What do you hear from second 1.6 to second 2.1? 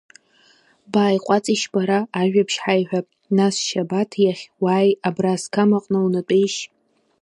бара,